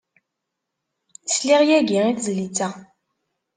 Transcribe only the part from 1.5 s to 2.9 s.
yagi i tezlit-a.